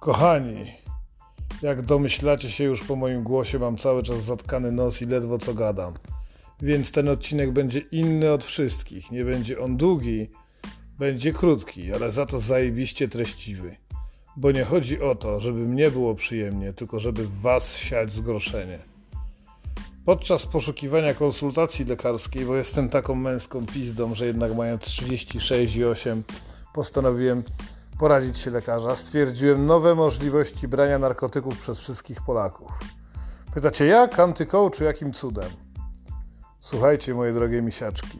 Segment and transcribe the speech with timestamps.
[0.00, 0.72] Kochani,
[1.62, 5.54] jak domyślacie się już po moim głosie, mam cały czas zatkany nos i ledwo co
[5.54, 5.94] gadam.
[6.62, 9.10] Więc ten odcinek będzie inny od wszystkich.
[9.10, 10.30] Nie będzie on długi,
[10.98, 13.76] będzie krótki, ale za to zajebiście treściwy.
[14.36, 18.78] Bo nie chodzi o to, żeby mnie było przyjemnie, tylko żeby was siać zgorszenie.
[20.04, 26.22] Podczas poszukiwania konsultacji lekarskiej, bo jestem taką męską pizdą, że jednak mając 36 i 8
[26.74, 27.42] postanowiłem
[27.98, 32.72] poradzić się lekarza, stwierdziłem nowe możliwości brania narkotyków przez wszystkich Polaków.
[33.54, 34.18] Pytacie jak?
[34.20, 35.50] Antykołczu, jakim cudem?
[36.60, 38.18] Słuchajcie, moje drogie misiaczki.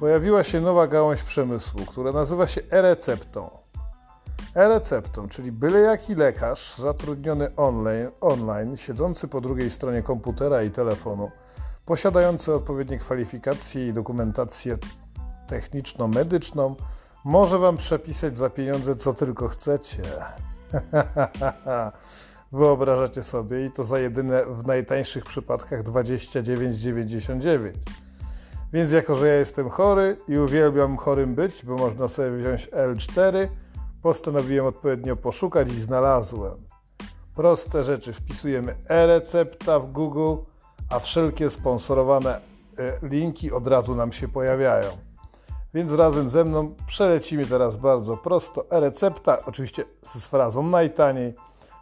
[0.00, 3.50] Pojawiła się nowa gałąź przemysłu, która nazywa się e-receptą.
[4.56, 11.30] E-receptą, czyli byle jaki lekarz zatrudniony online, online, siedzący po drugiej stronie komputera i telefonu,
[11.86, 14.78] posiadający odpowiednie kwalifikacje i dokumentację
[15.48, 16.76] techniczno-medyczną,
[17.24, 20.02] może wam przepisać za pieniądze co tylko chcecie.
[22.52, 27.72] Wyobrażacie sobie i to za jedyne w najtańszych przypadkach 29,99.
[28.72, 33.48] Więc jako, że ja jestem chory i uwielbiam chorym być, bo można sobie wziąć L4,
[34.02, 36.54] postanowiłem odpowiednio poszukać i znalazłem.
[37.34, 38.12] Proste rzeczy.
[38.12, 40.42] Wpisujemy e-recepta w Google,
[40.90, 42.40] a wszelkie sponsorowane
[42.78, 45.11] e, linki od razu nam się pojawiają.
[45.74, 48.70] Więc razem ze mną przelecimy teraz bardzo prosto.
[48.70, 51.34] E-recepta, oczywiście z frazą najtaniej,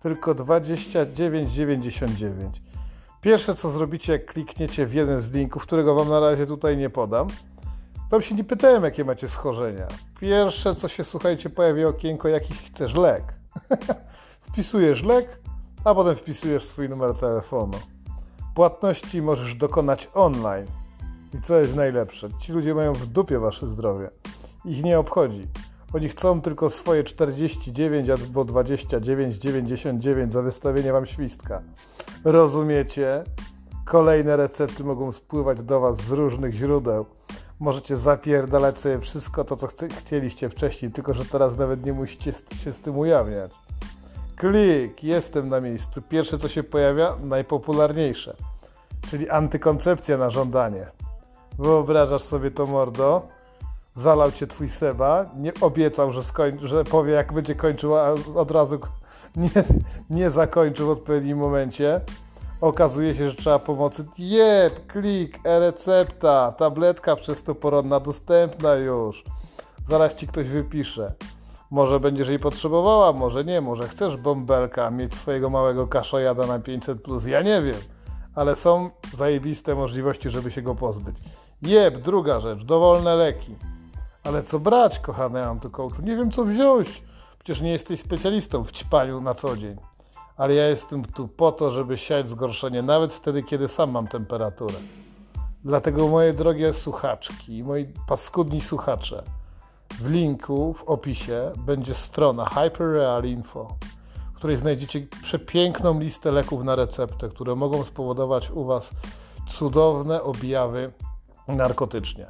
[0.00, 2.50] tylko 29,99.
[3.20, 6.90] Pierwsze co zrobicie, jak klikniecie w jeden z linków, którego Wam na razie tutaj nie
[6.90, 7.26] podam,
[8.10, 9.86] to się nie pytałem, jakie macie schorzenia.
[10.20, 13.34] Pierwsze co się, słuchajcie, pojawia okienko, jaki chcesz lek.
[14.48, 15.40] Wpisujesz lek,
[15.84, 17.78] a potem wpisujesz swój numer telefonu.
[18.54, 20.66] Płatności możesz dokonać online.
[21.34, 22.28] I co jest najlepsze?
[22.38, 24.10] Ci ludzie mają w dupie wasze zdrowie.
[24.64, 25.46] Ich nie obchodzi.
[25.94, 31.62] Oni chcą tylko swoje 49 albo 29,99 za wystawienie wam świstka.
[32.24, 33.24] Rozumiecie?
[33.84, 37.06] Kolejne recepty mogą spływać do was z różnych źródeł.
[37.60, 39.68] Możecie zapierdalać sobie wszystko to, co
[39.98, 43.52] chcieliście wcześniej, tylko że teraz nawet nie musicie się z tym ujawniać.
[44.36, 46.02] Klik, jestem na miejscu.
[46.02, 48.36] Pierwsze, co się pojawia, najpopularniejsze,
[49.10, 51.03] czyli antykoncepcja na żądanie.
[51.58, 53.22] Wyobrażasz sobie to, mordo?
[53.96, 58.50] Zalał cię twój Seba, nie obiecał, że, skoń, że powie, jak będzie kończył, a od
[58.50, 58.78] razu
[59.36, 59.50] nie,
[60.10, 62.00] nie zakończył w odpowiednim momencie.
[62.60, 64.04] Okazuje się, że trzeba pomocy.
[64.18, 69.24] Jeb, klik, e-recepta, tabletka wczesnoporonna dostępna już.
[69.88, 71.12] Zaraz ci ktoś wypisze.
[71.70, 76.98] Może będziesz jej potrzebowała, może nie, może chcesz bąbelka, mieć swojego małego kaszojada na 500+,
[76.98, 77.26] plus.
[77.26, 77.93] ja nie wiem.
[78.34, 81.16] Ale są zajebiste możliwości, żeby się go pozbyć.
[81.62, 83.56] Jeb, druga rzecz, dowolne leki.
[84.24, 86.02] Ale co brać, kochany antykołczu?
[86.02, 87.02] Nie wiem, co wziąć.
[87.38, 89.76] Przecież nie jesteś specjalistą w ćpaniu na co dzień.
[90.36, 94.74] Ale ja jestem tu po to, żeby siać zgorszenie, nawet wtedy, kiedy sam mam temperaturę.
[95.64, 99.22] Dlatego, moje drogie słuchaczki, moi paskudni słuchacze,
[99.90, 103.76] w linku, w opisie będzie strona Hyperreal Info,
[104.44, 108.90] której znajdziecie przepiękną listę leków na receptę, które mogą spowodować u Was
[109.48, 110.92] cudowne objawy
[111.48, 112.26] narkotycznie.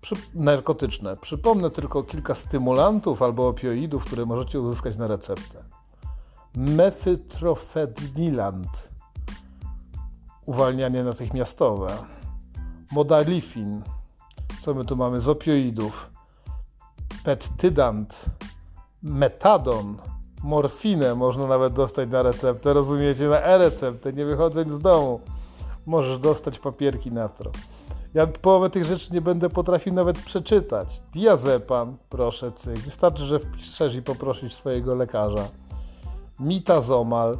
[0.00, 1.16] Przy, narkotyczne.
[1.16, 5.64] Przypomnę tylko kilka stymulantów albo opioidów, które możecie uzyskać na receptę.
[6.56, 8.90] Mefytrofenilant,
[10.46, 11.96] uwalnianie natychmiastowe.
[12.92, 13.82] Modalifin,
[14.60, 16.10] co my tu mamy z opioidów.
[17.24, 18.24] Pettydant,
[19.02, 20.13] metadon,
[20.44, 25.20] morfinę można nawet dostać na receptę, rozumiecie, na e-receptę, nie wychodząc z domu.
[25.86, 27.50] Możesz dostać papierki na to.
[28.14, 31.02] Ja połowę tych rzeczy nie będę potrafił nawet przeczytać.
[31.12, 32.78] Diazepam, proszę cyk.
[32.78, 35.48] Wystarczy, że wpiszesz i poprosisz swojego lekarza.
[36.40, 37.38] Mitazomal,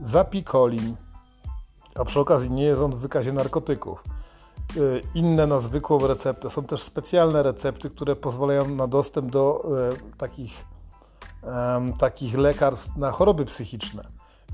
[0.00, 0.94] zapikolin,
[1.94, 4.04] a przy okazji nie jest on w wykazie narkotyków.
[4.76, 6.50] Y, inne na zwykłą receptę.
[6.50, 10.73] Są też specjalne recepty, które pozwalają na dostęp do e, takich,
[11.46, 14.04] e, takich lekarstw na choroby psychiczne.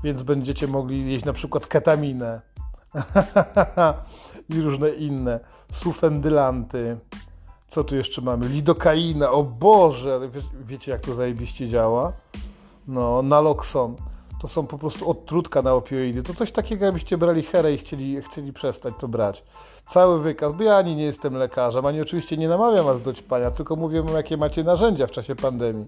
[0.03, 2.41] Więc będziecie mogli jeść na przykład ketaminę,
[4.49, 5.39] i różne inne,
[5.71, 6.97] sufendylanty.
[7.67, 8.47] Co tu jeszcze mamy?
[8.47, 12.13] Lidokaina, o Boże, Wie, wiecie jak to zajebiście działa?
[12.87, 13.95] No, naloxon.
[14.41, 16.23] To są po prostu odtrutka na opioidy.
[16.23, 19.43] To coś takiego, jakbyście brali herę i chcieli, chcieli przestać to brać.
[19.87, 23.51] Cały wykaz, bo ja ani nie jestem lekarzem, ani oczywiście nie namawiam was do ćpania,
[23.51, 25.87] tylko mówię wam, jakie macie narzędzia w czasie pandemii.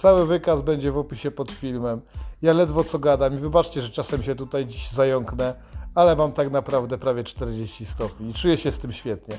[0.00, 2.00] Cały wykaz będzie w opisie pod filmem.
[2.42, 5.54] Ja ledwo co gadam i wybaczcie, że czasem się tutaj dziś zająknę,
[5.94, 9.36] ale mam tak naprawdę prawie 40 stopni i czuję się z tym świetnie.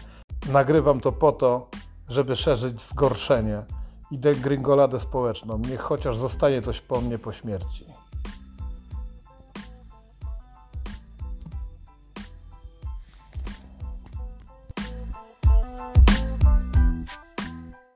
[0.52, 1.70] Nagrywam to po to,
[2.10, 3.64] żeby szerzyć zgorszenie
[4.12, 5.62] i degringoladę społeczną.
[5.70, 7.86] Niech chociaż zostanie coś po mnie po śmierci.